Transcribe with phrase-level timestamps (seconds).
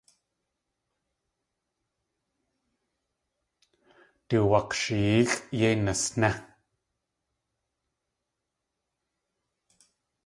[4.29, 6.29] Du wak̲shiyeexʼ yéi nasné!